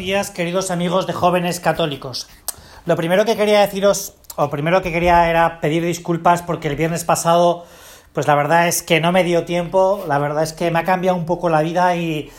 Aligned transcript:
días, 0.00 0.30
queridos 0.30 0.70
amigos 0.70 1.06
de 1.06 1.12
jóvenes 1.12 1.60
católicos. 1.60 2.26
Lo 2.86 2.96
primero 2.96 3.26
que 3.26 3.36
quería 3.36 3.60
deciros, 3.60 4.14
o 4.36 4.48
primero 4.48 4.80
que 4.80 4.92
quería 4.92 5.28
era 5.28 5.60
pedir 5.60 5.84
disculpas 5.84 6.40
porque 6.40 6.68
el 6.68 6.76
viernes 6.76 7.04
pasado, 7.04 7.66
pues 8.14 8.26
la 8.26 8.34
verdad 8.34 8.66
es 8.66 8.82
que 8.82 9.00
no 9.00 9.12
me 9.12 9.24
dio 9.24 9.44
tiempo, 9.44 10.02
la 10.08 10.18
verdad 10.18 10.42
es 10.42 10.54
que 10.54 10.70
me 10.70 10.78
ha 10.78 10.84
cambiado 10.84 11.18
un 11.18 11.26
poco 11.26 11.50
la 11.50 11.60
vida 11.60 11.96
y 11.96 12.30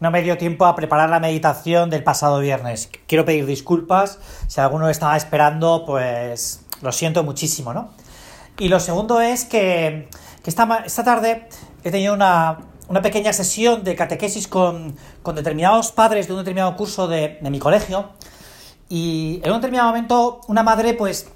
no 0.00 0.10
me 0.10 0.22
dio 0.22 0.38
tiempo 0.38 0.64
a 0.64 0.74
preparar 0.74 1.10
la 1.10 1.20
meditación 1.20 1.90
del 1.90 2.02
pasado 2.02 2.40
viernes. 2.40 2.88
Quiero 3.06 3.26
pedir 3.26 3.44
disculpas, 3.44 4.18
si 4.48 4.60
alguno 4.60 4.88
estaba 4.88 5.14
esperando, 5.16 5.84
pues 5.84 6.64
lo 6.80 6.90
siento 6.90 7.22
muchísimo, 7.22 7.74
¿no? 7.74 7.90
Y 8.58 8.68
lo 8.68 8.80
segundo 8.80 9.20
es 9.20 9.44
que, 9.44 10.08
que 10.42 10.50
esta 10.50 11.04
tarde 11.04 11.48
he 11.84 11.90
tenido 11.90 12.14
una, 12.14 12.69
una 12.90 13.02
pequeña 13.02 13.32
sesión 13.32 13.84
de 13.84 13.94
catequesis 13.94 14.48
con, 14.48 14.96
con 15.22 15.36
determinados 15.36 15.92
padres 15.92 16.26
de 16.26 16.32
un 16.32 16.40
determinado 16.40 16.74
curso 16.74 17.06
de, 17.06 17.38
de, 17.40 17.48
mi 17.48 17.60
colegio 17.60 18.10
y 18.88 19.40
en 19.44 19.52
un 19.52 19.58
determinado 19.58 19.90
momento 19.90 20.40
una 20.48 20.64
madre 20.64 20.94
pues 20.94 21.28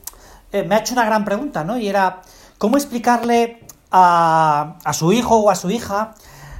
eh, 0.50 0.64
me 0.64 0.74
ha 0.74 0.78
hecho 0.78 0.94
una 0.94 1.04
gran 1.04 1.24
pregunta, 1.24 1.62
¿no? 1.62 1.78
Y 1.78 1.88
era, 1.88 2.22
¿cómo 2.58 2.76
explicarle 2.76 3.60
a, 3.92 4.78
a 4.84 4.92
su 4.92 5.12
hijo 5.12 5.36
o 5.36 5.48
a 5.48 5.54
su 5.54 5.70
hija 5.70 6.16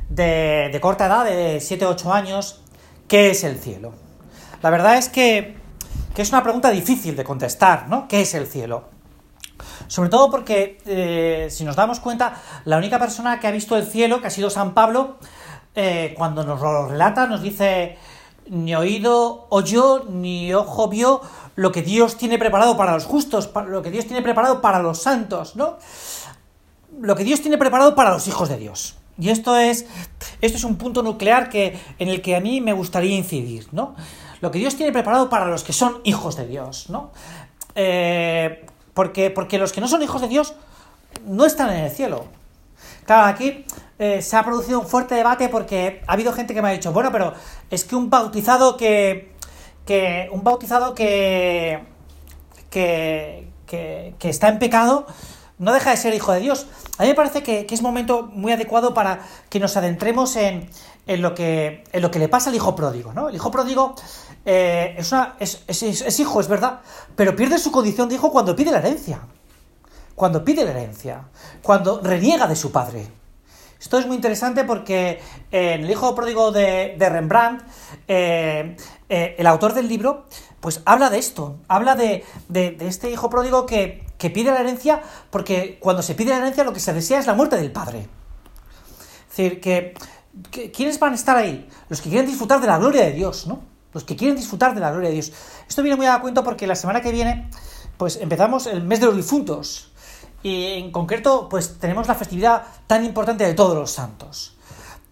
de, 0.08 0.70
de 0.72 0.80
corta 0.80 1.06
edad, 1.06 1.24
de 1.24 1.60
7 1.60 1.86
o 1.86 1.90
8 1.90 2.12
años, 2.12 2.62
qué 3.08 3.30
es 3.30 3.42
el 3.42 3.58
cielo? 3.58 3.94
La 4.62 4.70
verdad 4.70 4.96
es 4.96 5.08
que, 5.08 5.56
que 6.14 6.22
es 6.22 6.28
una 6.30 6.44
pregunta 6.44 6.70
difícil 6.70 7.16
de 7.16 7.24
contestar, 7.24 7.88
¿no? 7.88 8.06
¿Qué 8.06 8.20
es 8.20 8.32
el 8.34 8.46
cielo? 8.46 8.84
Sobre 9.88 10.08
todo 10.08 10.30
porque, 10.30 10.78
eh, 10.86 11.48
si 11.50 11.64
nos 11.64 11.76
damos 11.76 12.00
cuenta, 12.00 12.40
la 12.64 12.76
única 12.76 12.98
persona 12.98 13.40
que 13.40 13.46
ha 13.46 13.50
visto 13.50 13.76
el 13.76 13.86
cielo, 13.86 14.20
que 14.20 14.28
ha 14.28 14.30
sido 14.30 14.50
San 14.50 14.74
Pablo, 14.74 15.16
eh, 15.74 16.14
cuando 16.16 16.44
nos 16.44 16.60
lo 16.60 16.88
relata, 16.88 17.26
nos 17.26 17.42
dice, 17.42 17.98
ni 18.48 18.74
oído 18.74 19.46
oyó, 19.50 20.04
ni 20.08 20.52
ojo 20.54 20.88
vio 20.88 21.20
lo 21.56 21.72
que 21.72 21.82
Dios 21.82 22.16
tiene 22.16 22.38
preparado 22.38 22.76
para 22.76 22.92
los 22.92 23.04
justos, 23.04 23.50
lo 23.68 23.82
que 23.82 23.90
Dios 23.90 24.06
tiene 24.06 24.22
preparado 24.22 24.60
para 24.60 24.80
los 24.80 25.02
santos, 25.02 25.56
¿no? 25.56 25.78
Lo 27.00 27.16
que 27.16 27.24
Dios 27.24 27.40
tiene 27.40 27.58
preparado 27.58 27.94
para 27.94 28.10
los 28.10 28.26
hijos 28.28 28.48
de 28.48 28.56
Dios. 28.56 28.96
Y 29.18 29.30
esto 29.30 29.56
es, 29.56 29.86
esto 30.40 30.58
es 30.58 30.64
un 30.64 30.76
punto 30.76 31.02
nuclear 31.02 31.48
que, 31.48 31.78
en 31.98 32.08
el 32.08 32.20
que 32.20 32.34
a 32.34 32.40
mí 32.40 32.60
me 32.60 32.72
gustaría 32.72 33.16
incidir, 33.16 33.68
¿no? 33.72 33.94
Lo 34.40 34.50
que 34.50 34.58
Dios 34.58 34.76
tiene 34.76 34.92
preparado 34.92 35.28
para 35.30 35.46
los 35.46 35.62
que 35.62 35.72
son 35.72 36.00
hijos 36.04 36.36
de 36.36 36.46
Dios, 36.46 36.90
¿no? 36.90 37.12
Eh, 37.74 38.66
porque, 38.94 39.30
porque 39.30 39.58
los 39.58 39.72
que 39.72 39.80
no 39.80 39.88
son 39.88 40.02
hijos 40.02 40.20
de 40.20 40.28
Dios 40.28 40.54
no 41.26 41.44
están 41.44 41.70
en 41.70 41.84
el 41.84 41.90
cielo. 41.90 42.24
Claro, 43.04 43.26
aquí 43.26 43.66
eh, 43.98 44.22
se 44.22 44.36
ha 44.36 44.44
producido 44.44 44.80
un 44.80 44.86
fuerte 44.86 45.14
debate 45.14 45.48
porque 45.48 46.02
ha 46.06 46.12
habido 46.12 46.32
gente 46.32 46.54
que 46.54 46.62
me 46.62 46.68
ha 46.68 46.72
dicho, 46.72 46.92
bueno, 46.92 47.12
pero 47.12 47.34
es 47.70 47.84
que 47.84 47.96
un 47.96 48.08
bautizado 48.08 48.76
que. 48.76 49.34
que 49.84 50.28
un 50.32 50.42
bautizado 50.42 50.94
que. 50.94 51.84
que. 52.70 53.48
que, 53.66 54.14
que 54.18 54.28
está 54.28 54.48
en 54.48 54.58
pecado 54.58 55.06
no 55.58 55.72
deja 55.72 55.90
de 55.90 55.96
ser 55.96 56.14
hijo 56.14 56.32
de 56.32 56.40
Dios. 56.40 56.66
A 56.98 57.02
mí 57.02 57.08
me 57.08 57.14
parece 57.14 57.42
que, 57.42 57.66
que 57.66 57.74
es 57.74 57.82
momento 57.82 58.22
muy 58.22 58.52
adecuado 58.52 58.94
para 58.94 59.20
que 59.48 59.60
nos 59.60 59.76
adentremos 59.76 60.36
en, 60.36 60.68
en, 61.06 61.22
lo 61.22 61.34
que, 61.34 61.84
en 61.92 62.02
lo 62.02 62.10
que 62.10 62.18
le 62.18 62.28
pasa 62.28 62.50
al 62.50 62.56
hijo 62.56 62.74
pródigo, 62.74 63.12
¿no? 63.12 63.28
El 63.28 63.34
hijo 63.34 63.50
pródigo 63.50 63.94
eh, 64.44 64.94
es, 64.98 65.12
una, 65.12 65.36
es, 65.38 65.64
es, 65.66 66.20
hijo, 66.20 66.40
es 66.40 66.48
verdad, 66.48 66.80
pero 67.16 67.34
pierde 67.36 67.58
su 67.58 67.70
condición 67.70 68.08
de 68.08 68.16
hijo 68.16 68.30
cuando 68.30 68.54
pide 68.54 68.70
la 68.70 68.78
herencia. 68.78 69.20
Cuando 70.14 70.44
pide 70.44 70.64
la 70.64 70.70
herencia. 70.70 71.24
Cuando 71.62 72.00
reniega 72.00 72.46
de 72.46 72.56
su 72.56 72.70
padre. 72.70 73.06
Esto 73.80 73.98
es 73.98 74.06
muy 74.06 74.16
interesante 74.16 74.64
porque 74.64 75.20
en 75.50 75.84
el 75.84 75.90
hijo 75.90 76.14
pródigo 76.14 76.52
de, 76.52 76.94
de 76.98 77.08
Rembrandt, 77.10 77.64
eh, 78.08 78.76
eh, 79.08 79.34
el 79.36 79.46
autor 79.46 79.74
del 79.74 79.88
libro, 79.88 80.26
pues 80.64 80.80
habla 80.86 81.10
de 81.10 81.18
esto. 81.18 81.58
Habla 81.68 81.94
de, 81.94 82.24
este 82.80 83.10
hijo 83.10 83.28
pródigo 83.28 83.66
que, 83.66 84.02
que 84.16 84.30
pide 84.30 84.50
la 84.50 84.60
herencia 84.60 85.02
porque 85.28 85.76
cuando 85.78 86.00
se 86.00 86.14
pide 86.14 86.30
la 86.30 86.38
herencia 86.38 86.64
lo 86.64 86.72
que 86.72 86.80
se 86.80 86.94
desea 86.94 87.18
es 87.18 87.26
la 87.26 87.34
muerte 87.34 87.58
del 87.58 87.70
padre. 87.70 88.08
Es 89.30 89.36
decir, 89.36 89.60
que, 89.60 89.92
que 90.50 90.72
¿quiénes 90.72 90.98
van 90.98 91.12
a 91.12 91.16
estar 91.16 91.36
ahí? 91.36 91.68
Los 91.90 92.00
que 92.00 92.08
quieren 92.08 92.26
disfrutar 92.26 92.62
de 92.62 92.66
la 92.66 92.78
gloria 92.78 93.04
de 93.04 93.12
Dios, 93.12 93.46
¿no? 93.46 93.60
Los 93.92 94.04
que 94.04 94.16
quieren 94.16 94.38
disfrutar 94.38 94.72
de 94.72 94.80
la 94.80 94.90
gloria 94.90 95.10
de 95.10 95.16
Dios. 95.16 95.32
Esto 95.68 95.82
viene 95.82 95.98
muy 95.98 96.06
a 96.06 96.18
cuento 96.22 96.42
porque 96.42 96.66
la 96.66 96.76
semana 96.76 97.02
que 97.02 97.12
viene, 97.12 97.50
pues 97.98 98.16
empezamos 98.16 98.66
el 98.66 98.84
mes 98.84 99.00
de 99.00 99.06
los 99.06 99.16
difuntos. 99.16 99.92
Y 100.42 100.78
en 100.78 100.92
concreto, 100.92 101.46
pues 101.50 101.78
tenemos 101.78 102.08
la 102.08 102.14
festividad 102.14 102.62
tan 102.86 103.04
importante 103.04 103.44
de 103.44 103.52
todos 103.52 103.76
los 103.76 103.90
santos. 103.90 104.56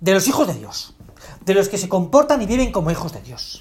De 0.00 0.14
los 0.14 0.26
hijos 0.28 0.46
de 0.46 0.54
Dios. 0.54 0.94
De 1.44 1.52
los 1.52 1.68
que 1.68 1.76
se 1.76 1.91
comportan 1.91 2.41
y 2.41 2.46
viven 2.46 2.72
como 2.72 2.91
hijos 2.91 3.12
de 3.12 3.20
Dios. 3.20 3.60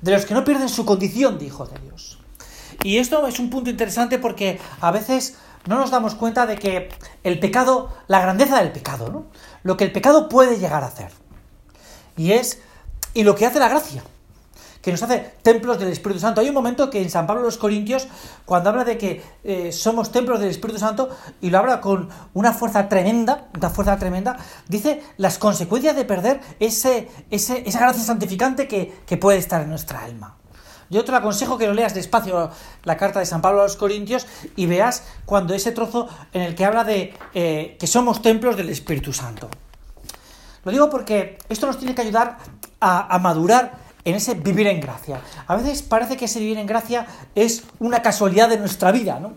De 0.00 0.12
los 0.12 0.26
que 0.26 0.34
no 0.34 0.44
pierden 0.44 0.68
su 0.68 0.84
condición 0.84 1.38
de 1.38 1.46
hijos 1.46 1.72
de 1.72 1.80
Dios. 1.80 2.18
Y 2.82 2.98
esto 2.98 3.26
es 3.26 3.38
un 3.38 3.50
punto 3.50 3.70
interesante 3.70 4.18
porque 4.18 4.60
a 4.80 4.90
veces 4.90 5.36
no 5.66 5.78
nos 5.78 5.90
damos 5.90 6.14
cuenta 6.14 6.46
de 6.46 6.56
que 6.56 6.88
el 7.22 7.38
pecado, 7.38 7.90
la 8.08 8.20
grandeza 8.20 8.60
del 8.60 8.72
pecado, 8.72 9.10
¿no? 9.10 9.26
Lo 9.62 9.76
que 9.76 9.84
el 9.84 9.92
pecado 9.92 10.28
puede 10.28 10.58
llegar 10.58 10.82
a 10.82 10.88
hacer. 10.88 11.12
Y 12.16 12.32
es, 12.32 12.60
y 13.14 13.22
lo 13.22 13.34
que 13.34 13.46
hace 13.46 13.60
la 13.60 13.68
gracia, 13.68 14.02
que 14.82 14.90
nos 14.90 15.02
hace 15.02 15.34
templos 15.42 15.78
del 15.78 15.88
Espíritu 15.88 16.20
Santo. 16.20 16.40
Hay 16.40 16.48
un 16.48 16.54
momento 16.54 16.90
que 16.90 17.00
en 17.00 17.08
San 17.08 17.26
Pablo 17.26 17.42
los 17.42 17.56
Corintios, 17.56 18.08
cuando 18.44 18.70
habla 18.70 18.84
de 18.84 18.98
que 18.98 19.22
eh, 19.44 19.70
somos 19.70 20.10
templos 20.10 20.40
del 20.40 20.50
Espíritu 20.50 20.80
Santo, 20.80 21.08
y 21.40 21.50
lo 21.50 21.58
habla 21.58 21.80
con 21.80 22.08
una 22.34 22.52
fuerza 22.52 22.88
tremenda, 22.88 23.46
una 23.56 23.70
fuerza 23.70 23.96
tremenda, 23.96 24.36
dice 24.68 25.02
las 25.16 25.38
consecuencias 25.38 25.94
de 25.94 26.04
perder 26.04 26.40
ese, 26.58 27.08
ese, 27.30 27.62
esa 27.66 27.78
gracia 27.78 28.02
santificante 28.02 28.66
que, 28.66 28.92
que 29.06 29.16
puede 29.16 29.38
estar 29.38 29.62
en 29.62 29.70
nuestra 29.70 30.02
alma. 30.02 30.36
Yo 30.90 31.04
te 31.04 31.12
lo 31.12 31.18
aconsejo 31.18 31.56
que 31.56 31.66
lo 31.66 31.72
leas 31.72 31.94
despacio 31.94 32.50
la 32.82 32.96
carta 32.98 33.20
de 33.20 33.24
San 33.24 33.40
Pablo 33.40 33.60
a 33.60 33.62
los 33.62 33.76
Corintios 33.76 34.26
y 34.56 34.66
veas 34.66 35.04
cuando 35.24 35.54
ese 35.54 35.72
trozo 35.72 36.08
en 36.34 36.42
el 36.42 36.54
que 36.54 36.66
habla 36.66 36.84
de 36.84 37.14
eh, 37.32 37.76
que 37.80 37.86
somos 37.86 38.20
templos 38.20 38.58
del 38.58 38.68
Espíritu 38.68 39.12
Santo. 39.12 39.48
Lo 40.64 40.70
digo 40.70 40.90
porque 40.90 41.38
esto 41.48 41.66
nos 41.66 41.78
tiene 41.78 41.94
que 41.94 42.02
ayudar 42.02 42.36
a, 42.78 43.14
a 43.14 43.18
madurar 43.20 43.81
en 44.04 44.14
ese 44.14 44.34
vivir 44.34 44.66
en 44.66 44.80
gracia. 44.80 45.20
A 45.46 45.56
veces 45.56 45.82
parece 45.82 46.16
que 46.16 46.26
ese 46.26 46.40
vivir 46.40 46.58
en 46.58 46.66
gracia 46.66 47.06
es 47.34 47.64
una 47.78 48.02
casualidad 48.02 48.48
de 48.48 48.58
nuestra 48.58 48.92
vida, 48.92 49.20
¿no? 49.20 49.34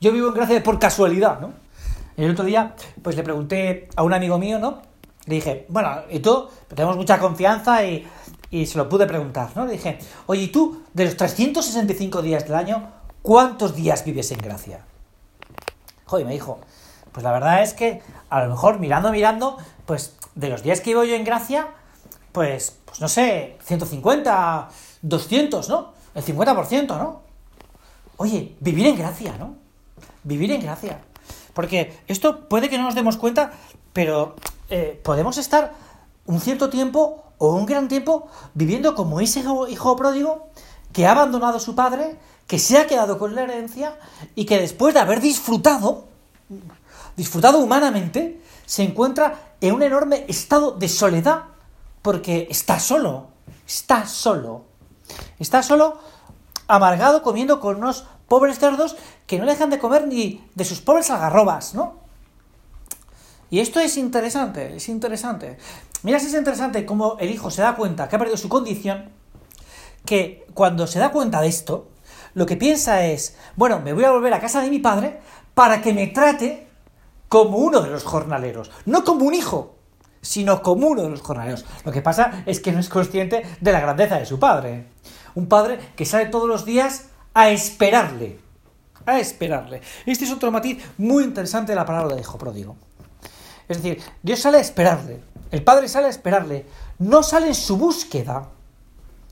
Yo 0.00 0.12
vivo 0.12 0.28
en 0.28 0.34
gracia 0.34 0.62
por 0.62 0.78
casualidad, 0.78 1.40
¿no? 1.40 1.52
El 2.16 2.30
otro 2.30 2.44
día, 2.44 2.74
pues 3.02 3.16
le 3.16 3.22
pregunté 3.22 3.88
a 3.96 4.02
un 4.02 4.12
amigo 4.12 4.38
mío, 4.38 4.58
¿no? 4.58 4.82
Le 5.26 5.36
dije, 5.36 5.66
bueno, 5.68 5.90
y 6.10 6.20
tú, 6.20 6.48
tenemos 6.68 6.96
mucha 6.96 7.18
confianza 7.18 7.84
y, 7.84 8.06
y 8.50 8.66
se 8.66 8.78
lo 8.78 8.88
pude 8.88 9.06
preguntar, 9.06 9.50
¿no? 9.54 9.66
Le 9.66 9.72
dije, 9.72 9.98
oye, 10.26 10.42
¿y 10.42 10.48
tú, 10.48 10.82
de 10.94 11.04
los 11.04 11.16
365 11.16 12.22
días 12.22 12.44
del 12.44 12.54
año, 12.54 12.90
cuántos 13.22 13.74
días 13.74 14.04
vives 14.04 14.30
en 14.32 14.38
gracia? 14.38 14.84
Joder, 16.06 16.26
me 16.26 16.32
dijo, 16.32 16.60
pues 17.12 17.24
la 17.24 17.32
verdad 17.32 17.62
es 17.62 17.74
que 17.74 18.00
a 18.30 18.44
lo 18.44 18.50
mejor 18.50 18.78
mirando, 18.78 19.12
mirando, 19.12 19.58
pues 19.86 20.16
de 20.34 20.48
los 20.48 20.62
días 20.62 20.80
que 20.80 20.90
vivo 20.90 21.04
yo 21.04 21.14
en 21.14 21.24
gracia, 21.24 21.68
pues, 22.38 22.78
pues 22.84 23.00
no 23.00 23.08
sé, 23.08 23.58
150, 23.64 24.68
200, 25.02 25.68
¿no? 25.68 25.92
El 26.14 26.24
50%, 26.24 26.86
¿no? 26.86 27.22
Oye, 28.16 28.54
vivir 28.60 28.86
en 28.86 28.96
gracia, 28.96 29.36
¿no? 29.36 29.56
Vivir 30.22 30.52
en 30.52 30.60
gracia. 30.60 31.00
Porque 31.52 31.98
esto 32.06 32.48
puede 32.48 32.68
que 32.68 32.78
no 32.78 32.84
nos 32.84 32.94
demos 32.94 33.16
cuenta, 33.16 33.50
pero 33.92 34.36
eh, 34.70 35.00
podemos 35.02 35.36
estar 35.36 35.74
un 36.26 36.40
cierto 36.40 36.70
tiempo 36.70 37.24
o 37.38 37.56
un 37.56 37.66
gran 37.66 37.88
tiempo 37.88 38.28
viviendo 38.54 38.94
como 38.94 39.18
ese 39.18 39.42
hijo 39.68 39.96
pródigo 39.96 40.46
que 40.92 41.08
ha 41.08 41.10
abandonado 41.10 41.56
a 41.56 41.60
su 41.60 41.74
padre, 41.74 42.20
que 42.46 42.60
se 42.60 42.78
ha 42.78 42.86
quedado 42.86 43.18
con 43.18 43.34
la 43.34 43.42
herencia 43.42 43.98
y 44.36 44.44
que 44.44 44.60
después 44.60 44.94
de 44.94 45.00
haber 45.00 45.20
disfrutado, 45.20 46.04
disfrutado 47.16 47.58
humanamente, 47.58 48.40
se 48.64 48.84
encuentra 48.84 49.56
en 49.60 49.74
un 49.74 49.82
enorme 49.82 50.24
estado 50.28 50.70
de 50.70 50.88
soledad 50.88 51.57
porque 52.08 52.48
está 52.48 52.80
solo, 52.80 53.26
está 53.66 54.06
solo, 54.06 54.64
está 55.38 55.62
solo 55.62 55.98
amargado 56.66 57.22
comiendo 57.22 57.60
con 57.60 57.76
unos 57.76 58.06
pobres 58.28 58.58
cerdos 58.58 58.96
que 59.26 59.38
no 59.38 59.44
dejan 59.44 59.68
de 59.68 59.78
comer 59.78 60.06
ni 60.06 60.42
de 60.54 60.64
sus 60.64 60.80
pobres 60.80 61.10
algarrobas, 61.10 61.74
¿no? 61.74 61.98
Y 63.50 63.60
esto 63.60 63.78
es 63.78 63.98
interesante, 63.98 64.74
es 64.74 64.88
interesante. 64.88 65.58
Mira 66.02 66.18
si 66.18 66.28
es 66.28 66.32
interesante 66.32 66.86
cómo 66.86 67.18
el 67.20 67.30
hijo 67.30 67.50
se 67.50 67.60
da 67.60 67.76
cuenta 67.76 68.08
que 68.08 68.16
ha 68.16 68.18
perdido 68.18 68.38
su 68.38 68.48
condición, 68.48 69.10
que 70.06 70.46
cuando 70.54 70.86
se 70.86 71.00
da 71.00 71.12
cuenta 71.12 71.42
de 71.42 71.48
esto, 71.48 71.90
lo 72.32 72.46
que 72.46 72.56
piensa 72.56 73.04
es, 73.04 73.36
bueno, 73.54 73.80
me 73.80 73.92
voy 73.92 74.04
a 74.04 74.12
volver 74.12 74.32
a 74.32 74.40
casa 74.40 74.62
de 74.62 74.70
mi 74.70 74.78
padre 74.78 75.20
para 75.52 75.82
que 75.82 75.92
me 75.92 76.06
trate 76.06 76.68
como 77.28 77.58
uno 77.58 77.82
de 77.82 77.90
los 77.90 78.04
jornaleros, 78.04 78.70
no 78.86 79.04
como 79.04 79.26
un 79.26 79.34
hijo, 79.34 79.77
sino 80.20 80.62
como 80.62 80.88
uno 80.88 81.02
de 81.02 81.10
los 81.10 81.20
jornaleros. 81.20 81.64
Lo 81.84 81.92
que 81.92 82.02
pasa 82.02 82.42
es 82.46 82.60
que 82.60 82.72
no 82.72 82.80
es 82.80 82.88
consciente 82.88 83.44
de 83.60 83.72
la 83.72 83.80
grandeza 83.80 84.18
de 84.18 84.26
su 84.26 84.38
padre. 84.38 84.86
Un 85.34 85.46
padre 85.48 85.78
que 85.96 86.04
sale 86.04 86.26
todos 86.26 86.48
los 86.48 86.64
días 86.64 87.06
a 87.34 87.50
esperarle. 87.50 88.40
A 89.06 89.18
esperarle. 89.20 89.80
Este 90.06 90.24
es 90.24 90.32
otro 90.32 90.50
matiz 90.50 90.84
muy 90.98 91.24
interesante 91.24 91.72
de 91.72 91.76
la 91.76 91.86
palabra 91.86 92.14
de 92.14 92.20
hijo 92.20 92.38
pródigo. 92.38 92.76
Es 93.68 93.82
decir, 93.82 94.02
Dios 94.22 94.40
sale 94.40 94.58
a 94.58 94.62
esperarle. 94.62 95.22
El 95.50 95.62
padre 95.62 95.88
sale 95.88 96.06
a 96.06 96.10
esperarle. 96.10 96.66
No 96.98 97.22
sale 97.22 97.48
en 97.48 97.54
su 97.54 97.76
búsqueda. 97.76 98.48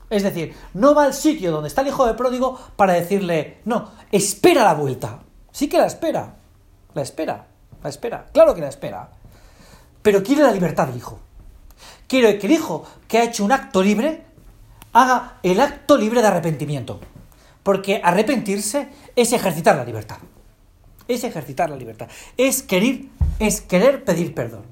Es 0.09 0.23
decir, 0.23 0.55
no 0.73 0.95
va 0.95 1.03
al 1.03 1.13
sitio 1.13 1.51
donde 1.51 1.67
está 1.67 1.81
el 1.81 1.87
hijo 1.87 2.05
de 2.05 2.13
pródigo 2.13 2.57
para 2.75 2.93
decirle, 2.93 3.59
no, 3.65 3.91
espera 4.11 4.63
la 4.63 4.73
vuelta. 4.73 5.19
Sí 5.51 5.67
que 5.67 5.77
la 5.77 5.87
espera, 5.87 6.35
la 6.93 7.01
espera, 7.01 7.47
la 7.83 7.89
espera, 7.89 8.27
claro 8.31 8.55
que 8.55 8.61
la 8.61 8.69
espera. 8.69 9.09
Pero 10.07 10.23
quiere 10.23 10.41
la 10.41 10.53
libertad 10.53 10.87
del 10.87 10.95
hijo. 10.95 11.19
Quiere 12.07 12.39
que 12.39 12.47
el 12.47 12.53
hijo 12.53 12.85
que 13.09 13.17
ha 13.17 13.25
hecho 13.25 13.43
un 13.43 13.51
acto 13.51 13.83
libre 13.83 14.23
haga 14.93 15.37
el 15.43 15.59
acto 15.59 15.97
libre 15.97 16.21
de 16.21 16.27
arrepentimiento. 16.29 17.01
Porque 17.61 17.99
arrepentirse 18.01 18.87
es 19.17 19.33
ejercitar 19.33 19.75
la 19.75 19.83
libertad. 19.83 20.19
Es 21.09 21.25
ejercitar 21.25 21.69
la 21.69 21.75
libertad. 21.75 22.07
Es 22.37 22.63
querer, 22.63 23.01
es 23.39 23.59
querer 23.59 24.05
pedir 24.05 24.33
perdón. 24.33 24.63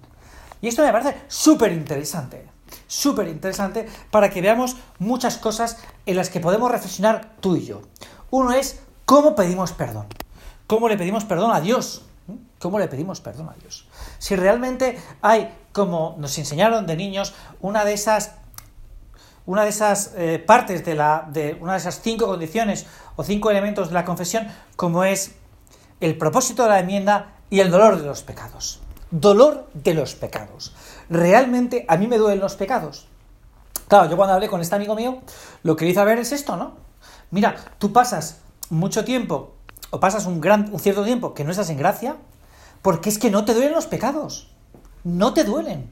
Y 0.62 0.70
esto 0.70 0.84
me 0.84 0.94
parece 0.94 1.18
súper 1.28 1.74
interesante. 1.74 2.48
Súper 2.88 3.28
interesante 3.28 3.88
para 4.12 4.30
que 4.30 4.40
veamos 4.40 4.78
muchas 5.00 5.38
cosas 5.38 5.80
en 6.06 6.16
las 6.16 6.30
que 6.30 6.40
podemos 6.40 6.72
reflexionar 6.72 7.36
tú 7.42 7.58
y 7.58 7.66
yo. 7.66 7.82
Uno 8.30 8.54
es 8.54 8.80
cómo 9.04 9.36
pedimos 9.36 9.74
perdón. 9.74 10.08
¿Cómo 10.66 10.88
le 10.88 10.98
pedimos 10.98 11.26
perdón 11.26 11.52
a 11.52 11.60
Dios? 11.60 12.05
¿Cómo 12.60 12.80
le 12.80 12.88
pedimos 12.88 13.22
perdón 13.22 13.50
a 13.50 13.54
Dios? 13.54 13.88
Si 14.18 14.36
realmente 14.36 15.00
hay, 15.22 15.54
como 15.72 16.16
nos 16.18 16.38
enseñaron 16.38 16.88
de 16.88 16.96
niños, 16.96 17.34
una 17.62 17.86
de 17.86 17.94
esas 17.94 18.36
una 19.46 19.62
de 19.62 19.70
esas 19.70 20.14
eh, 20.16 20.40
partes 20.40 20.84
de 20.84 20.96
la 20.96 21.28
de 21.30 21.56
una 21.62 21.74
de 21.74 21.78
esas 21.78 22.02
cinco 22.02 22.26
condiciones 22.26 22.88
o 23.16 23.24
cinco 23.24 23.52
elementos 23.52 23.90
de 23.90 23.94
la 23.94 24.04
confesión 24.04 24.48
como 24.76 25.04
es 25.04 25.36
el 26.00 26.18
propósito 26.18 26.64
de 26.64 26.70
la 26.70 26.80
enmienda 26.80 27.36
y 27.50 27.60
el 27.60 27.70
dolor 27.70 27.98
de 27.98 28.06
los 28.06 28.24
pecados. 28.24 28.82
Dolor 29.12 29.70
de 29.74 29.94
los 29.94 30.16
pecados. 30.16 30.74
Realmente 31.10 31.86
a 31.88 31.98
mí 31.98 32.08
me 32.08 32.18
duelen 32.18 32.40
los 32.40 32.56
pecados. 32.56 33.08
Claro, 33.88 34.10
yo 34.10 34.18
cuando 34.18 34.34
hablé 34.34 34.50
con 34.50 34.62
este 34.62 34.76
amigo 34.76 34.96
mío, 34.96 35.22
lo 35.62 35.76
que 35.76 35.86
le 35.86 35.92
hice 35.92 36.00
a 36.00 36.06
ver 36.06 36.18
es 36.18 36.32
esto, 36.32 36.58
¿no? 36.58 36.74
Mira, 37.30 37.56
tú 37.78 37.94
pasas 37.94 38.42
mucho 38.70 39.06
tiempo 39.06 39.55
o 39.96 40.00
pasas 40.02 40.26
un, 40.26 40.42
gran, 40.42 40.68
un 40.74 40.80
cierto 40.82 41.06
tiempo 41.06 41.34
que 41.34 41.46
no 41.46 41.52
estás 41.52 41.70
en 41.70 41.78
gracia, 41.78 42.18
porque 42.82 43.08
es 43.08 43.18
que 43.18 43.32
no 43.32 43.46
te 43.46 43.54
duelen 43.54 43.72
los 43.72 43.88
pecados. 43.88 44.52
No 45.06 45.34
te 45.34 45.46
duelen. 45.46 45.90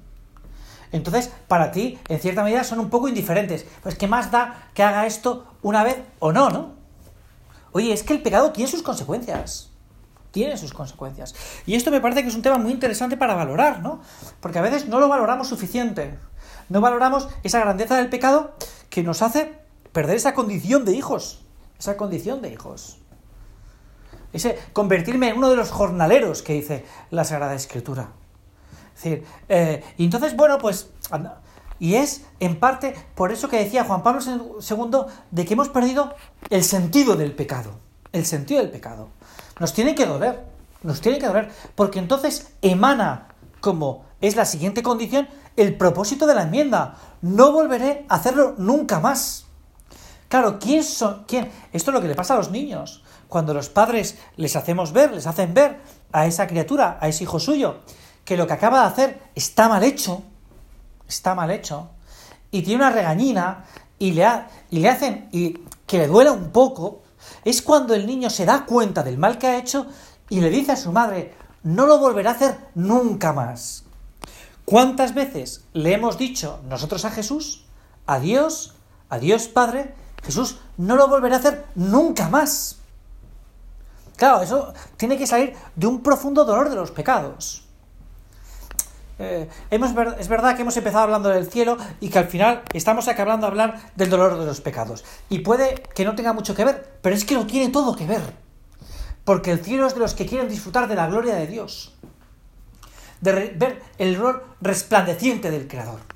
Entonces, 0.92 1.32
para 1.48 1.72
ti, 1.72 1.98
en 2.10 2.20
cierta 2.20 2.44
medida, 2.44 2.66
son 2.66 2.82
un 2.82 2.90
poco 2.90 3.08
indiferentes. 3.08 3.66
Pues, 3.82 3.96
¿qué 3.96 4.08
más 4.08 4.30
da 4.30 4.68
que 4.74 4.84
haga 4.84 5.06
esto 5.06 5.46
una 5.62 5.86
vez 5.86 6.04
o 6.20 6.34
no, 6.34 6.50
no? 6.50 6.74
Oye, 7.72 7.94
es 7.94 8.04
que 8.04 8.12
el 8.12 8.22
pecado 8.22 8.52
tiene 8.52 8.70
sus 8.70 8.84
consecuencias. 8.84 9.70
Tiene 10.32 10.58
sus 10.58 10.74
consecuencias. 10.74 11.34
Y 11.66 11.76
esto 11.76 11.90
me 11.90 12.02
parece 12.02 12.24
que 12.24 12.28
es 12.28 12.36
un 12.36 12.42
tema 12.42 12.58
muy 12.58 12.74
interesante 12.74 13.16
para 13.16 13.36
valorar, 13.36 13.82
¿no? 13.82 14.02
Porque 14.42 14.60
a 14.60 14.64
veces 14.64 14.90
no 14.90 15.00
lo 15.00 15.08
valoramos 15.08 15.48
suficiente. 15.48 16.20
No 16.68 16.82
valoramos 16.82 17.30
esa 17.44 17.62
grandeza 17.62 17.96
del 17.96 18.10
pecado 18.10 18.54
que 18.90 19.02
nos 19.02 19.22
hace 19.22 19.58
perder 19.94 20.18
esa 20.18 20.34
condición 20.34 20.84
de 20.84 20.92
hijos. 20.92 21.40
Esa 21.80 21.96
condición 21.96 22.42
de 22.42 22.52
hijos 22.52 22.98
ese 24.34 24.58
convertirme 24.74 25.30
en 25.30 25.38
uno 25.38 25.50
de 25.50 25.56
los 25.56 25.72
jornaleros 25.72 26.42
que 26.42 26.54
dice 26.54 26.86
la 27.12 27.24
Sagrada 27.24 27.54
Escritura. 27.54 28.10
Es 28.96 29.04
decir, 29.04 29.26
eh, 29.50 29.84
y 29.98 30.06
entonces, 30.06 30.36
bueno, 30.36 30.58
pues, 30.58 30.90
y 31.80 31.96
es 31.96 32.26
en 32.40 32.60
parte 32.60 32.96
por 33.16 33.32
eso 33.32 33.50
que 33.50 33.58
decía 33.58 33.84
Juan 33.84 34.04
Pablo 34.04 34.22
II 34.22 35.00
de 35.32 35.46
que 35.46 35.54
hemos 35.54 35.70
perdido 35.70 36.14
el 36.50 36.64
sentido 36.64 37.16
del 37.16 37.34
pecado. 37.34 37.72
El 38.12 38.26
sentido 38.26 38.62
del 38.62 38.70
pecado. 38.70 39.10
Nos 39.60 39.74
tiene 39.74 39.96
que 39.96 40.06
doler, 40.06 40.44
nos 40.84 41.02
tiene 41.02 41.20
que 41.20 41.28
doler, 41.28 41.52
porque 41.76 42.00
entonces 42.00 42.54
emana, 42.62 43.30
como 43.60 44.06
es 44.22 44.36
la 44.36 44.46
siguiente 44.46 44.84
condición, 44.84 45.28
el 45.56 45.76
propósito 45.78 46.26
de 46.26 46.36
la 46.36 46.44
enmienda. 46.44 46.98
No 47.22 47.52
volveré 47.52 48.06
a 48.10 48.16
hacerlo 48.16 48.56
nunca 48.58 49.00
más. 49.00 49.48
Claro, 50.34 50.58
¿quién 50.58 50.84
son? 50.84 51.26
¿Quién? 51.28 51.52
Esto 51.72 51.92
es 51.92 51.94
lo 51.94 52.02
que 52.02 52.08
le 52.08 52.16
pasa 52.16 52.34
a 52.34 52.38
los 52.38 52.50
niños 52.50 53.04
cuando 53.28 53.54
los 53.54 53.70
padres 53.70 54.18
les 54.36 54.56
hacemos 54.56 54.92
ver, 54.92 55.12
les 55.12 55.28
hacen 55.28 55.54
ver 55.54 55.80
a 56.12 56.26
esa 56.26 56.48
criatura, 56.48 56.98
a 57.00 57.08
ese 57.08 57.26
hijo 57.26 57.40
suyo, 57.40 57.82
que 58.26 58.36
lo 58.36 58.48
que 58.48 58.54
acaba 58.54 58.80
de 58.80 58.88
hacer 58.88 59.22
está 59.36 59.70
mal 59.70 59.84
hecho, 59.84 60.24
está 61.08 61.36
mal 61.36 61.52
hecho, 61.52 61.92
y 62.50 62.64
tiene 62.64 62.84
una 62.84 62.90
regañina, 62.90 63.66
y 64.00 64.14
le, 64.14 64.28
y 64.72 64.80
le 64.80 64.90
hacen 64.90 65.30
y 65.32 65.60
que 65.86 66.00
le 66.00 66.08
duela 66.08 66.32
un 66.32 66.50
poco, 66.50 67.04
es 67.46 67.62
cuando 67.62 67.94
el 67.94 68.08
niño 68.08 68.32
se 68.32 68.46
da 68.46 68.66
cuenta 68.66 69.04
del 69.04 69.20
mal 69.20 69.38
que 69.38 69.46
ha 69.46 69.60
hecho 69.60 69.86
y 70.30 70.42
le 70.42 70.50
dice 70.50 70.72
a 70.72 70.78
su 70.78 70.92
madre, 70.92 71.36
no 71.62 71.86
lo 71.86 72.00
volverá 72.00 72.32
a 72.32 72.34
hacer 72.34 72.58
nunca 72.74 73.34
más. 73.34 73.84
¿Cuántas 74.66 75.14
veces 75.14 75.66
le 75.74 75.94
hemos 75.94 76.18
dicho 76.18 76.60
nosotros 76.68 77.06
a 77.06 77.12
Jesús, 77.12 77.66
a 78.08 78.18
Dios, 78.18 78.74
a 79.10 79.20
Dios 79.20 79.48
Padre, 79.48 79.94
Jesús 80.24 80.58
no 80.78 80.96
lo 80.96 81.08
volverá 81.08 81.36
a 81.36 81.40
hacer 81.40 81.66
nunca 81.76 82.30
más? 82.30 82.78
Claro, 84.16 84.42
eso 84.42 84.74
tiene 84.98 85.18
que 85.18 85.28
salir 85.28 85.56
de 85.76 85.88
un 85.88 86.02
profundo 86.02 86.46
dolor 86.46 86.70
de 86.70 86.76
los 86.76 86.92
pecados. 86.92 87.64
Eh, 89.20 89.48
es 89.70 90.28
verdad 90.28 90.56
que 90.56 90.64
hemos 90.64 90.76
empezado 90.76 91.04
hablando 91.04 91.30
del 91.30 91.50
cielo 91.50 91.78
y 92.00 92.10
que 92.10 92.20
al 92.20 92.28
final 92.28 92.64
estamos 92.74 93.08
acabando 93.08 93.46
de 93.46 93.52
hablar 93.52 93.92
del 93.96 94.10
dolor 94.10 94.40
de 94.40 94.46
los 94.46 94.62
pecados. 94.62 95.04
Y 95.30 95.40
puede 95.40 95.84
que 95.96 96.06
no 96.06 96.16
tenga 96.16 96.34
mucho 96.34 96.56
que 96.56 96.66
ver, 96.66 96.98
pero 97.02 97.16
es 97.16 97.26
que 97.26 97.36
lo 97.36 97.46
tiene 97.46 97.72
todo 97.72 97.96
que 97.96 98.06
ver. 98.06 98.22
Porque 99.24 99.52
el 99.52 99.64
cielo 99.64 99.88
es 99.88 99.94
de 99.94 100.00
los 100.00 100.14
que 100.14 100.26
quieren 100.26 100.50
disfrutar 100.50 100.88
de 100.88 100.96
la 100.96 101.08
gloria 101.08 101.36
de 101.36 101.48
Dios. 101.48 101.94
De 103.22 103.32
ver 103.56 103.82
el 103.98 104.16
rol 104.16 104.44
resplandeciente 104.62 105.50
del 105.50 105.68
Creador. 105.68 106.13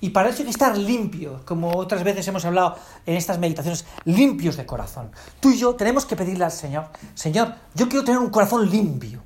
Y 0.00 0.10
para 0.10 0.28
eso 0.28 0.38
hay 0.38 0.44
que 0.44 0.50
estar 0.50 0.76
limpio, 0.76 1.40
como 1.44 1.76
otras 1.76 2.04
veces 2.04 2.26
hemos 2.28 2.44
hablado 2.44 2.76
en 3.04 3.16
estas 3.16 3.38
meditaciones, 3.38 3.84
limpios 4.04 4.56
de 4.56 4.64
corazón. 4.64 5.10
Tú 5.40 5.50
y 5.50 5.58
yo 5.58 5.74
tenemos 5.74 6.06
que 6.06 6.14
pedirle 6.14 6.44
al 6.44 6.52
Señor, 6.52 6.86
Señor, 7.14 7.54
yo 7.74 7.88
quiero 7.88 8.04
tener 8.04 8.20
un 8.20 8.30
corazón 8.30 8.70
limpio. 8.70 9.22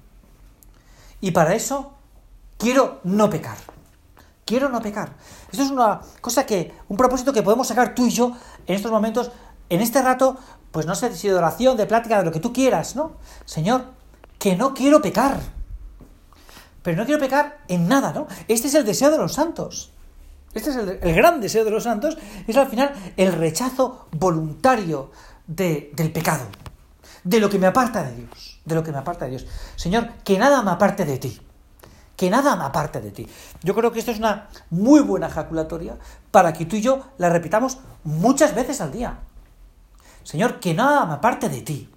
Y 1.21 1.31
para 1.31 1.55
eso 1.55 1.93
quiero 2.57 3.00
no 3.05 3.29
pecar. 3.29 3.59
Quiero 4.45 4.69
no 4.69 4.81
pecar. 4.81 5.12
Esto 5.50 5.62
es 5.62 5.71
una 5.71 6.00
cosa 6.21 6.47
que, 6.47 6.75
un 6.88 6.97
propósito 6.97 7.33
que 7.33 7.43
podemos 7.43 7.69
sacar 7.69 7.95
tú 7.95 8.07
y 8.07 8.11
yo 8.11 8.37
en 8.67 8.75
estos 8.75 8.91
momentos, 8.91 9.31
en 9.69 9.81
este 9.81 10.02
rato, 10.02 10.38
pues 10.71 10.87
no 10.87 10.95
sé 10.95 11.14
si 11.14 11.29
de 11.29 11.35
oración, 11.35 11.76
de 11.76 11.87
plática, 11.87 12.19
de 12.19 12.25
lo 12.25 12.33
que 12.33 12.41
tú 12.41 12.52
quieras, 12.52 12.97
¿no? 12.97 13.12
Señor, 13.45 13.85
que 14.38 14.57
no 14.57 14.75
quiero 14.75 15.02
pecar. 15.02 15.38
Pero 16.83 16.97
no 16.97 17.05
quiero 17.05 17.21
pecar 17.21 17.59
en 17.69 17.87
nada, 17.88 18.12
¿no? 18.12 18.26
Este 18.49 18.69
es 18.69 18.75
el 18.75 18.85
deseo 18.85 19.11
de 19.11 19.19
los 19.19 19.35
santos. 19.35 19.93
Este 20.54 20.71
es 20.71 20.76
el, 20.76 21.14
gran 21.14 21.40
deseo 21.40 21.64
de 21.64 21.71
los 21.71 21.85
santos, 21.85 22.18
es 22.47 22.56
al 22.56 22.68
final 22.68 22.92
el 23.16 23.32
rechazo 23.32 24.09
voluntario 24.12 25.11
del 25.47 26.12
pecado, 26.12 26.44
de 27.25 27.40
lo 27.40 27.49
que 27.49 27.59
me 27.59 27.66
aparta 27.66 28.02
de 28.02 28.14
Dios, 28.14 28.61
de 28.64 28.75
lo 28.75 28.82
que 28.82 28.92
me 28.92 28.99
aparta 28.99 29.25
de 29.25 29.32
Dios. 29.32 29.47
Señor, 29.76 30.11
que 30.25 30.38
nada 30.38 30.62
me 30.62 30.71
aparte 30.71 31.04
de 31.04 31.18
ti, 31.18 31.40
que 32.16 32.28
nada 32.28 32.54
me 32.56 32.64
aparte 32.64 33.00
de 33.00 33.11
ti. 33.11 33.28
Yo 33.62 33.75
creo 33.75 33.92
que 33.92 33.99
esto 33.99 34.11
es 34.11 34.18
una 34.18 34.49
muy 34.71 35.00
buena 35.00 35.28
ejaculatoria 35.28 35.97
para 36.30 36.52
que 36.52 36.66
tú 36.66 36.76
y 36.76 36.82
yo 36.82 37.02
la 37.16 37.30
repitamos 37.30 37.78
muchas 38.04 38.54
veces 38.54 38.80
al 38.80 38.92
día. 38.92 39.21
Señor, 40.23 40.61
que 40.61 40.75
nada 40.75 41.06
me 41.06 41.14
aparte 41.14 41.49
de 41.49 41.62
ti. 41.62 41.88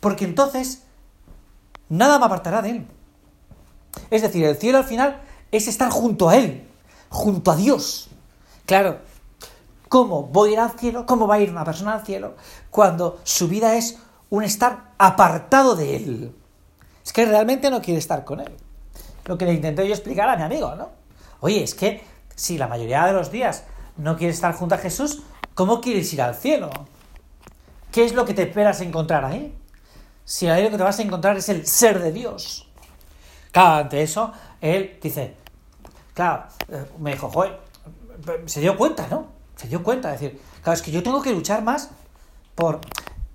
Porque 0.00 0.24
entonces, 0.24 0.82
nada 1.88 2.18
me 2.18 2.26
apartará 2.26 2.62
de 2.62 2.70
Él. 2.70 2.86
Es 4.10 4.22
decir, 4.22 4.44
el 4.44 4.56
cielo 4.56 4.78
al 4.78 4.84
final 4.84 5.22
es 5.50 5.66
estar 5.66 5.90
junto 5.90 6.28
a 6.28 6.36
Él, 6.36 6.68
junto 7.08 7.50
a 7.50 7.56
Dios. 7.56 8.08
Claro, 8.66 8.98
¿cómo 9.88 10.24
voy 10.24 10.50
a 10.50 10.52
ir 10.52 10.58
al 10.60 10.78
cielo? 10.78 11.06
¿Cómo 11.06 11.26
va 11.26 11.36
a 11.36 11.40
ir 11.40 11.50
una 11.50 11.64
persona 11.64 11.94
al 11.94 12.04
cielo 12.04 12.34
cuando 12.70 13.20
su 13.24 13.48
vida 13.48 13.76
es 13.76 13.98
un 14.30 14.42
estar 14.42 14.92
apartado 14.98 15.76
de 15.76 15.96
Él? 15.96 16.34
Es 17.04 17.12
que 17.12 17.24
realmente 17.26 17.70
no 17.70 17.82
quiere 17.82 17.98
estar 17.98 18.24
con 18.24 18.40
Él. 18.40 18.52
Lo 19.26 19.38
que 19.38 19.44
le 19.44 19.54
intenté 19.54 19.86
yo 19.86 19.94
explicar 19.94 20.28
a 20.28 20.36
mi 20.36 20.42
amigo, 20.42 20.74
¿no? 20.74 20.90
Oye, 21.40 21.62
es 21.62 21.74
que 21.74 22.04
si 22.34 22.58
la 22.58 22.68
mayoría 22.68 23.04
de 23.06 23.12
los 23.12 23.30
días 23.30 23.64
no 23.96 24.16
quieres 24.16 24.36
estar 24.36 24.54
junto 24.54 24.74
a 24.74 24.78
Jesús, 24.78 25.22
¿cómo 25.54 25.80
quieres 25.80 26.12
ir 26.12 26.22
al 26.22 26.34
cielo? 26.34 26.70
¿Qué 27.92 28.04
es 28.04 28.14
lo 28.14 28.24
que 28.24 28.34
te 28.34 28.42
esperas 28.42 28.80
encontrar 28.80 29.24
ahí? 29.24 29.56
Si 30.24 30.48
ahí 30.48 30.64
lo 30.64 30.70
que 30.70 30.78
te 30.78 30.82
vas 30.82 30.98
a 30.98 31.02
encontrar 31.02 31.36
es 31.36 31.48
el 31.48 31.66
ser 31.66 32.02
de 32.02 32.12
Dios. 32.12 32.68
Claro, 33.52 33.84
ante 33.84 34.02
eso, 34.02 34.32
él 34.60 34.98
dice, 35.00 35.36
Claro, 36.14 36.44
eh, 36.68 36.86
me 36.98 37.12
dijo, 37.12 37.28
joder, 37.28 37.60
se 38.46 38.60
dio 38.60 38.76
cuenta, 38.78 39.08
¿no? 39.10 39.26
Se 39.56 39.68
dio 39.68 39.82
cuenta, 39.82 40.14
es 40.14 40.20
decir, 40.20 40.40
claro, 40.62 40.76
es 40.76 40.82
que 40.82 40.92
yo 40.92 41.02
tengo 41.02 41.20
que 41.20 41.32
luchar 41.32 41.62
más 41.62 41.90
por... 42.54 42.80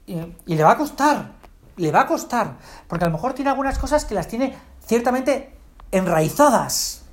Y, 0.07 0.55
le 0.55 0.63
va 0.63 0.71
a 0.71 0.77
costar, 0.77 1.33
le 1.75 1.91
va 1.91 2.01
a 2.01 2.07
costar, 2.07 2.57
porque 2.87 3.05
a 3.05 3.09
lo 3.09 3.13
mejor 3.13 3.33
tiene 3.33 3.51
algunas 3.51 3.77
cosas 3.77 4.05
que 4.05 4.15
las 4.15 4.27
tiene 4.27 4.57
ciertamente 4.83 5.53
enraizadas, 5.91 7.03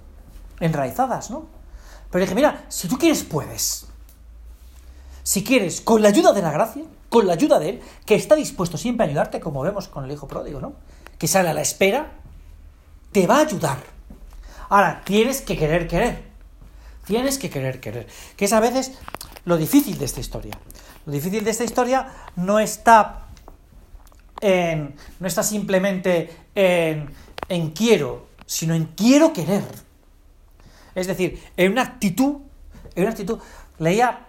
enraizadas, 0.60 1.30
¿no? 1.30 1.46
Pero 2.10 2.22
dije, 2.24 2.34
mira, 2.34 2.64
si 2.68 2.88
tú 2.88 2.96
quieres, 2.96 3.22
puedes. 3.24 3.86
Si 5.22 5.44
quieres, 5.44 5.82
con 5.82 6.00
la 6.00 6.08
ayuda 6.08 6.32
de 6.32 6.40
la 6.40 6.52
gracia, 6.52 6.84
con 7.10 7.26
la 7.26 7.34
ayuda 7.34 7.58
de 7.58 7.68
Él, 7.68 7.82
que 8.06 8.14
está 8.14 8.34
dispuesto 8.34 8.78
siempre 8.78 9.04
a 9.04 9.08
ayudarte, 9.08 9.40
como 9.40 9.60
vemos 9.60 9.88
con 9.88 10.04
el 10.04 10.12
hijo 10.12 10.26
pródigo, 10.26 10.60
¿no? 10.60 10.72
Que 11.18 11.26
sale 11.26 11.50
a 11.50 11.54
la 11.54 11.60
espera, 11.60 12.12
te 13.12 13.26
va 13.26 13.36
a 13.36 13.40
ayudar 13.40 13.95
Ahora, 14.68 15.02
tienes 15.04 15.40
que 15.42 15.56
querer 15.56 15.86
querer. 15.86 16.22
Tienes 17.06 17.38
que 17.38 17.50
querer 17.50 17.80
querer. 17.80 18.06
Que 18.36 18.46
es 18.46 18.52
a 18.52 18.60
veces 18.60 18.98
lo 19.44 19.56
difícil 19.56 19.96
de 19.98 20.04
esta 20.04 20.20
historia. 20.20 20.58
Lo 21.06 21.12
difícil 21.12 21.44
de 21.44 21.50
esta 21.50 21.64
historia 21.64 22.08
no 22.34 22.58
está 22.58 23.26
en. 24.40 24.96
no 25.20 25.26
está 25.26 25.42
simplemente 25.42 26.30
en, 26.54 27.10
en 27.48 27.70
quiero, 27.70 28.26
sino 28.44 28.74
en 28.74 28.86
quiero 28.86 29.32
querer. 29.32 29.64
Es 30.96 31.06
decir, 31.06 31.40
en 31.56 31.72
una 31.72 31.82
actitud. 31.82 32.38
En 32.94 33.02
una 33.04 33.10
actitud. 33.10 33.38
Leía. 33.78 34.26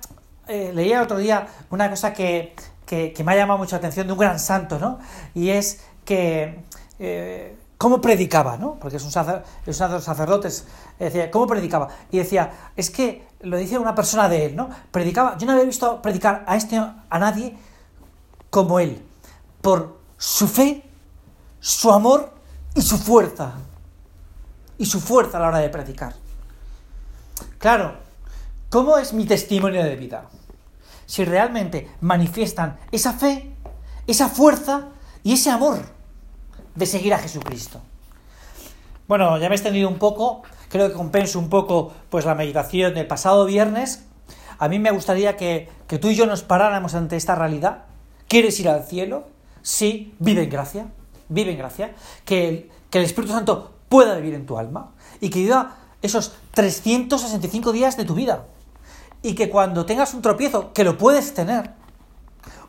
Eh, 0.48 0.72
leía 0.74 1.02
otro 1.02 1.18
día 1.18 1.46
una 1.72 1.90
cosa 1.90 2.14
que, 2.14 2.56
que, 2.86 3.14
me 3.26 3.34
ha 3.34 3.36
llamado 3.36 3.58
mucha 3.58 3.76
atención 3.76 4.08
de 4.08 4.14
un 4.14 4.20
gran 4.20 4.40
santo, 4.40 4.78
¿no? 4.78 5.00
Y 5.34 5.50
es 5.50 5.82
que. 6.06 6.60
Eh, 7.00 7.56
cómo 7.78 8.02
predicaba, 8.02 8.58
¿no? 8.58 8.76
Porque 8.80 8.98
es 8.98 9.04
un, 9.04 9.10
es 9.10 9.80
uno 9.80 9.88
de 9.88 9.94
los 9.94 10.04
sacerdotes, 10.04 10.66
decía, 10.98 11.30
¿cómo 11.30 11.48
predicaba? 11.48 11.90
Y 12.12 12.18
decía, 12.18 12.72
es 12.76 12.90
que, 12.90 13.28
lo 13.42 13.58
dice 13.58 13.78
una 13.78 13.94
persona 13.94 14.28
de 14.28 14.48
él, 14.48 14.56
¿no? 14.56 14.70
Predicaba, 14.92 15.38
yo 15.38 15.46
no 15.46 15.54
había 15.54 15.66
visto 15.66 16.02
predicar 16.02 16.44
a 16.48 16.56
este, 16.56 16.78
a 16.78 17.20
nadie 17.20 17.56
como 18.50 18.80
él, 18.80 19.06
por 19.62 20.00
su 20.18 20.48
fe, 20.48 20.84
su 21.60 21.92
amor 21.92 22.34
y 22.74 22.82
su 22.82 22.98
fuerza. 22.98 23.54
Y 24.80 24.86
su 24.86 25.00
fuerza 25.00 25.38
a 25.38 25.42
la 25.42 25.48
hora 25.48 25.60
de 25.60 25.70
predicar. 25.70 26.16
Claro, 27.60 27.96
¿cómo 28.70 28.98
es 28.98 29.14
mi 29.14 29.26
testimonio 29.26 29.84
de 29.84 29.96
vida? 29.96 30.26
Si 31.06 31.26
realmente 31.26 31.92
manifiestan 32.02 32.78
esa 32.92 33.14
fe, 33.14 33.56
esa 34.06 34.30
fuerza 34.30 34.90
y 35.24 35.34
ese 35.34 35.50
amor 35.50 35.97
de 36.78 36.86
seguir 36.86 37.14
a 37.14 37.18
Jesucristo. 37.18 37.82
Bueno, 39.08 39.38
ya 39.40 39.50
me 39.50 39.56
he 39.56 39.58
extendido 39.58 39.90
un 39.90 39.98
poco, 39.98 40.44
creo 40.70 40.88
que 40.90 40.94
compenso 40.94 41.40
un 41.40 41.50
poco 41.50 41.92
pues 42.10 42.26
la 42.26 42.36
meditación 42.36 42.94
del 42.94 43.08
pasado 43.08 43.46
viernes. 43.46 44.06
A 44.60 44.68
mí 44.68 44.78
me 44.78 44.92
gustaría 44.92 45.38
que, 45.38 45.70
que 45.88 45.98
tú 45.98 46.10
y 46.10 46.16
yo 46.16 46.28
nos 46.28 46.44
paráramos 46.44 46.94
ante 46.94 47.16
esta 47.16 47.36
realidad. 47.36 47.86
¿Quieres 48.28 48.60
ir 48.60 48.70
al 48.70 48.84
cielo? 48.84 49.28
Sí, 49.64 50.14
vive 50.20 50.44
en 50.44 50.50
gracia, 50.50 50.88
vive 51.30 51.52
en 51.52 51.58
gracia. 51.58 51.96
Que 52.26 52.50
el, 52.50 52.72
que 52.92 53.00
el 53.00 53.06
Espíritu 53.06 53.34
Santo 53.34 53.74
pueda 53.90 54.16
vivir 54.16 54.36
en 54.36 54.46
tu 54.46 54.58
alma 54.58 54.92
y 55.20 55.30
que 55.30 55.40
viva 55.40 55.78
esos 56.02 56.36
365 56.54 57.72
días 57.72 57.98
de 57.98 58.06
tu 58.06 58.14
vida. 58.14 58.46
Y 59.24 59.34
que 59.34 59.50
cuando 59.50 59.86
tengas 59.86 60.14
un 60.14 60.22
tropiezo, 60.22 60.74
que 60.74 60.84
lo 60.84 60.98
puedes 60.98 61.34
tener, 61.34 61.72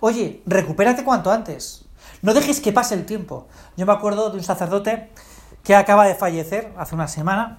oye, 0.01 0.41
recupérate 0.47 1.05
cuanto 1.05 1.31
antes. 1.31 1.88
No 2.23 2.35
dejes 2.35 2.61
que 2.61 2.73
pase 2.73 2.95
el 2.95 3.07
tiempo. 3.07 3.47
Yo 3.77 3.87
me 3.87 3.93
acuerdo 3.93 4.31
de 4.31 4.39
un 4.39 4.43
sacerdote 4.43 5.11
que 5.63 5.75
acaba 5.75 6.07
de 6.07 6.15
fallecer 6.15 6.73
hace 6.77 6.95
una 6.95 7.09
semana, 7.09 7.59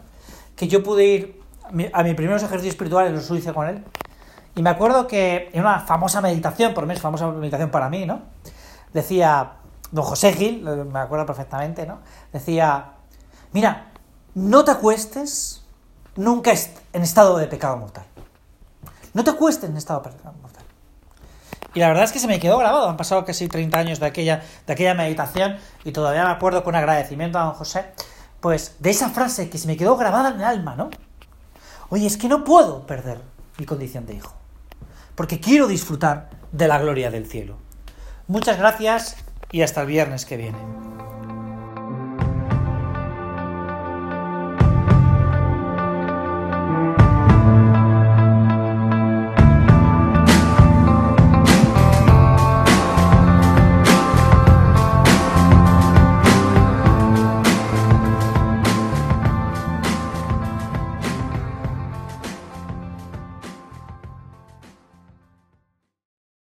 que 0.56 0.68
yo 0.68 0.84
pude 0.84 1.06
ir 1.06 1.42
a 1.94 2.04
mis 2.04 2.16
primeros 2.16 2.42
ejercicios 2.44 2.74
espirituales, 2.74 3.14
los 3.14 3.30
hice 3.38 3.54
con 3.54 3.68
él, 3.68 3.84
y 4.56 4.64
me 4.64 4.72
acuerdo 4.72 5.08
que 5.08 5.50
en 5.54 5.62
una 5.62 5.80
famosa 5.80 6.20
meditación, 6.20 6.74
por 6.74 6.84
lo 6.84 6.88
menos 6.88 7.02
famosa 7.02 7.28
meditación 7.28 7.70
para 7.70 7.90
mí, 7.90 8.06
¿no? 8.06 8.22
Decía, 8.94 9.54
don 9.92 10.04
José 10.04 10.34
Gil, 10.34 10.64
me 10.64 11.00
acuerdo 11.00 11.26
perfectamente, 11.26 11.86
¿no? 11.86 12.00
Decía, 12.34 12.94
mira, 13.54 13.92
no 14.34 14.66
te 14.66 14.72
acuestes 14.72 15.64
nunca 16.16 16.52
en 16.94 17.04
estado 17.04 17.38
de 17.38 17.48
pecado 17.48 17.78
mortal. 17.78 18.06
No 19.14 19.24
te 19.24 19.30
acuestes 19.30 19.70
en 19.70 19.78
estado 19.78 20.02
de 20.02 20.10
pecado 20.10 20.34
mortal. 20.42 20.49
Y 21.74 21.80
la 21.80 21.88
verdad 21.88 22.04
es 22.04 22.12
que 22.12 22.20
se 22.20 22.28
me 22.28 22.40
quedó 22.40 22.58
grabado. 22.58 22.90
Han 22.90 22.98
pasado 22.98 23.26
casi 23.26 23.48
30 23.48 23.78
años 23.78 24.00
de 24.00 24.06
aquella, 24.06 24.44
de 24.66 24.74
aquella 24.74 24.94
meditación 24.94 25.58
y 25.84 25.92
todavía 25.92 26.26
me 26.26 26.32
acuerdo 26.32 26.64
con 26.64 26.76
agradecimiento 26.76 27.40
a 27.40 27.44
don 27.44 27.54
José, 27.54 27.86
pues 28.40 28.76
de 28.80 28.90
esa 28.90 29.10
frase 29.10 29.50
que 29.50 29.58
se 29.58 29.68
me 29.68 29.78
quedó 29.78 29.98
grabada 29.98 30.30
en 30.30 30.36
el 30.36 30.44
alma, 30.44 30.76
¿no? 30.76 30.90
Oye, 31.90 32.08
es 32.08 32.18
que 32.18 32.28
no 32.28 32.44
puedo 32.44 32.86
perder 32.86 33.20
mi 33.58 33.66
condición 33.66 34.06
de 34.06 34.16
hijo, 34.16 34.34
porque 35.16 35.40
quiero 35.40 35.68
disfrutar 35.68 36.30
de 36.52 36.68
la 36.68 36.80
gloria 36.80 37.12
del 37.12 37.28
cielo. 37.28 37.58
Muchas 38.28 38.58
gracias 38.58 39.18
y 39.52 39.64
hasta 39.64 39.82
el 39.82 39.88
viernes 39.88 40.26
que 40.26 40.38
viene. 40.38 40.99